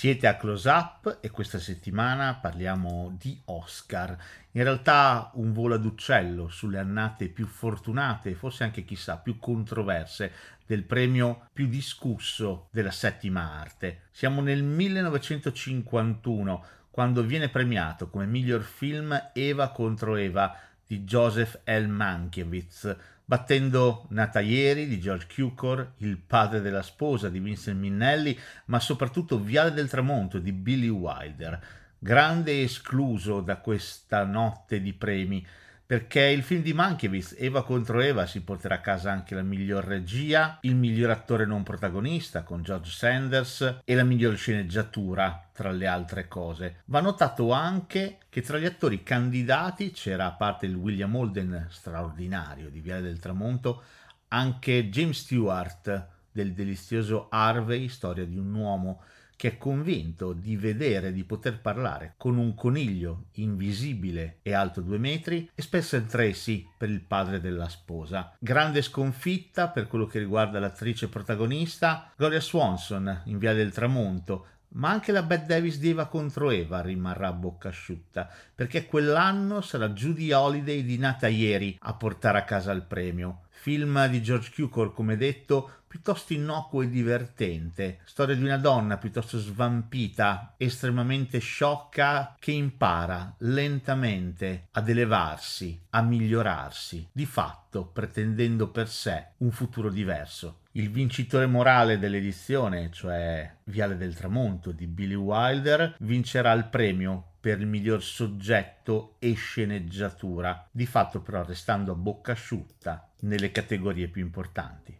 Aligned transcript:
Siete 0.00 0.26
a 0.26 0.38
Close 0.38 0.66
Up 0.66 1.18
e 1.20 1.28
questa 1.28 1.58
settimana 1.58 2.36
parliamo 2.36 3.14
di 3.20 3.38
Oscar. 3.44 4.16
In 4.52 4.62
realtà 4.62 5.30
un 5.34 5.52
volo 5.52 5.74
ad 5.74 5.84
uccello 5.84 6.48
sulle 6.48 6.78
annate 6.78 7.28
più 7.28 7.44
fortunate, 7.44 8.34
forse 8.34 8.64
anche 8.64 8.86
chissà 8.86 9.18
più 9.18 9.38
controverse 9.38 10.32
del 10.64 10.84
premio 10.84 11.48
più 11.52 11.68
discusso 11.68 12.68
della 12.70 12.90
settima 12.90 13.60
arte. 13.60 14.04
Siamo 14.10 14.40
nel 14.40 14.62
1951 14.62 16.64
quando 16.90 17.22
viene 17.22 17.50
premiato 17.50 18.08
come 18.08 18.24
miglior 18.24 18.62
film 18.62 19.32
Eva 19.34 19.68
contro 19.68 20.16
Eva 20.16 20.58
di 20.90 21.04
Joseph 21.04 21.60
L. 21.66 21.86
Mankiewicz 21.86 22.96
battendo 23.24 24.06
Nataieri 24.08 24.88
di 24.88 24.98
George 24.98 25.28
Cukor, 25.32 25.92
Il 25.98 26.16
padre 26.16 26.60
della 26.60 26.82
sposa 26.82 27.28
di 27.28 27.38
Vincent 27.38 27.78
Minnelli, 27.78 28.36
ma 28.64 28.80
soprattutto 28.80 29.38
Viale 29.38 29.72
del 29.72 29.88
tramonto 29.88 30.40
di 30.40 30.50
Billy 30.50 30.88
Wilder, 30.88 31.62
grande 31.96 32.62
escluso 32.62 33.40
da 33.40 33.58
questa 33.58 34.24
notte 34.24 34.82
di 34.82 34.92
premi, 34.92 35.46
perché 35.90 36.20
il 36.20 36.44
film 36.44 36.62
di 36.62 36.72
Mankiewicz, 36.72 37.34
Eva 37.36 37.64
contro 37.64 38.00
Eva, 38.00 38.24
si 38.24 38.42
porterà 38.42 38.76
a 38.76 38.80
casa 38.80 39.10
anche 39.10 39.34
la 39.34 39.42
miglior 39.42 39.82
regia, 39.82 40.58
il 40.60 40.76
miglior 40.76 41.10
attore 41.10 41.46
non 41.46 41.64
protagonista 41.64 42.44
con 42.44 42.62
George 42.62 42.92
Sanders 42.92 43.80
e 43.84 43.94
la 43.96 44.04
miglior 44.04 44.36
sceneggiatura, 44.36 45.48
tra 45.52 45.72
le 45.72 45.88
altre 45.88 46.28
cose. 46.28 46.82
Va 46.84 47.00
notato 47.00 47.50
anche 47.50 48.18
che 48.28 48.40
tra 48.40 48.58
gli 48.58 48.66
attori 48.66 49.02
candidati 49.02 49.90
c'era, 49.90 50.26
a 50.26 50.32
parte 50.34 50.66
il 50.66 50.76
William 50.76 51.12
Holden 51.12 51.66
straordinario 51.70 52.70
di 52.70 52.78
Viale 52.78 53.02
del 53.02 53.18
Tramonto, 53.18 53.82
anche 54.28 54.90
James 54.90 55.18
Stewart 55.18 56.06
del 56.30 56.52
delizioso 56.52 57.26
Harvey, 57.30 57.88
storia 57.88 58.24
di 58.24 58.38
un 58.38 58.54
uomo 58.54 59.02
che 59.40 59.52
è 59.52 59.56
convinto 59.56 60.34
di 60.34 60.54
vedere, 60.54 61.14
di 61.14 61.24
poter 61.24 61.62
parlare 61.62 62.12
con 62.18 62.36
un 62.36 62.54
coniglio 62.54 63.28
invisibile 63.36 64.40
e 64.42 64.52
alto 64.52 64.82
due 64.82 64.98
metri, 64.98 65.48
e 65.54 65.62
Spencer 65.62 66.02
Tracy 66.02 66.68
per 66.76 66.90
il 66.90 67.00
padre 67.00 67.40
della 67.40 67.70
sposa. 67.70 68.36
Grande 68.38 68.82
sconfitta 68.82 69.68
per 69.68 69.86
quello 69.86 70.04
che 70.04 70.18
riguarda 70.18 70.58
l'attrice 70.58 71.08
protagonista, 71.08 72.12
Gloria 72.16 72.38
Swanson 72.38 73.22
in 73.24 73.38
Via 73.38 73.54
del 73.54 73.72
Tramonto, 73.72 74.46
ma 74.72 74.90
anche 74.90 75.10
la 75.10 75.22
Bette 75.22 75.46
Davis 75.46 75.78
di 75.78 75.88
Eva 75.88 76.04
contro 76.04 76.50
Eva 76.50 76.82
rimarrà 76.82 77.28
a 77.28 77.32
bocca 77.32 77.70
asciutta, 77.70 78.30
perché 78.54 78.84
quell'anno 78.84 79.62
sarà 79.62 79.88
Judy 79.88 80.32
Holiday 80.32 80.84
di 80.84 80.98
Nata 80.98 81.28
ieri 81.28 81.78
a 81.80 81.94
portare 81.94 82.36
a 82.36 82.44
casa 82.44 82.72
il 82.72 82.82
premio. 82.82 83.44
Film 83.48 84.06
di 84.08 84.22
George 84.22 84.50
Cukor, 84.54 84.92
come 84.92 85.16
detto, 85.16 85.79
piuttosto 85.90 86.34
innocuo 86.34 86.82
e 86.82 86.88
divertente, 86.88 87.98
storia 88.04 88.36
di 88.36 88.44
una 88.44 88.58
donna 88.58 88.96
piuttosto 88.96 89.40
svampita, 89.40 90.54
estremamente 90.56 91.40
sciocca, 91.40 92.36
che 92.38 92.52
impara 92.52 93.34
lentamente 93.38 94.68
ad 94.70 94.88
elevarsi, 94.88 95.82
a 95.90 96.00
migliorarsi, 96.00 97.08
di 97.10 97.26
fatto 97.26 97.86
pretendendo 97.86 98.68
per 98.68 98.88
sé 98.88 99.30
un 99.38 99.50
futuro 99.50 99.90
diverso. 99.90 100.60
Il 100.74 100.92
vincitore 100.92 101.46
morale 101.46 101.98
dell'edizione, 101.98 102.92
cioè 102.92 103.52
Viale 103.64 103.96
del 103.96 104.14
Tramonto 104.14 104.70
di 104.70 104.86
Billy 104.86 105.14
Wilder, 105.14 105.96
vincerà 105.98 106.52
il 106.52 106.68
premio 106.68 107.32
per 107.40 107.58
il 107.58 107.66
miglior 107.66 108.00
soggetto 108.00 109.16
e 109.18 109.32
sceneggiatura, 109.32 110.68
di 110.70 110.86
fatto 110.86 111.20
però 111.20 111.42
restando 111.42 111.90
a 111.90 111.96
bocca 111.96 112.30
asciutta 112.30 113.10
nelle 113.22 113.50
categorie 113.50 114.06
più 114.06 114.22
importanti. 114.22 114.99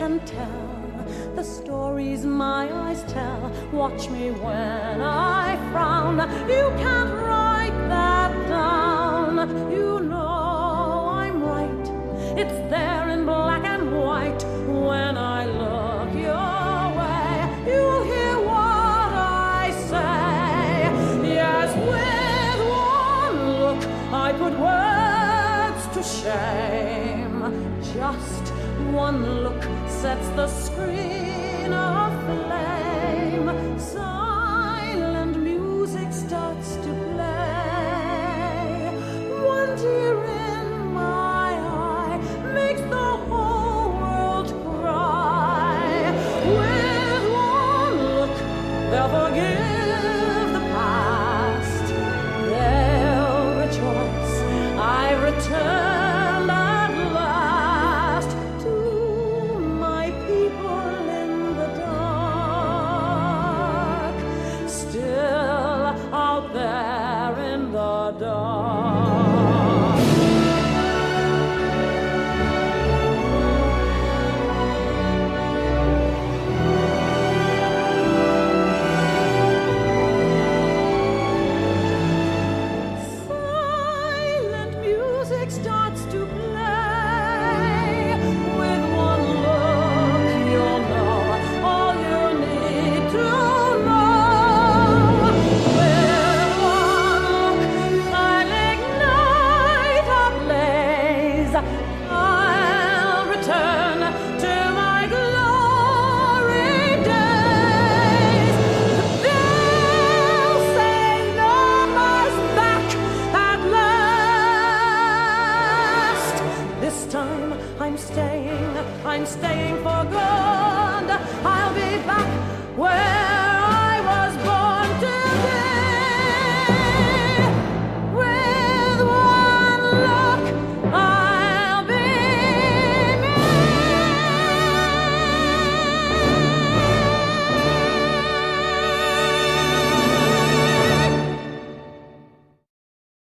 can 0.00 0.18
tell 0.20 1.04
the 1.36 1.42
stories 1.42 2.24
my 2.24 2.62
eyes 2.84 3.02
tell. 3.12 3.52
Watch 3.70 4.08
me 4.08 4.30
when 4.30 5.00
I 5.00 5.56
frown. 5.70 6.16
You 6.48 6.66
can't 6.84 7.12
write 7.26 7.78
that 7.88 8.32
down. 8.48 9.34
You 9.70 10.00
know 10.00 11.10
I'm 11.22 11.42
right. 11.42 11.86
It's 12.40 12.58
there 12.70 12.89
put 24.50 24.60
words 24.60 25.86
to 25.94 26.02
shame. 26.02 27.78
Just 27.94 28.48
one 28.92 29.42
look 29.42 29.62
sets 29.88 30.28
the 30.30 30.46
screen 30.48 31.72
aflame. 31.72 33.50
Silent 33.78 35.36
music 35.36 36.12
starts 36.12 36.76
to 36.76 36.92
play. 37.14 38.90
One 39.44 39.76
tear 39.76 40.24
in 40.24 40.92
my 40.92 41.52
eye 41.52 42.18
makes 42.54 42.80
the 42.82 43.16
whole 43.28 43.92
world 43.92 44.48
cry. 44.64 46.12
With 46.46 47.24
one 47.32 47.96
look, 48.14 48.36
they'll 48.90 49.08
forgive 49.08 49.79
成。 55.40 55.79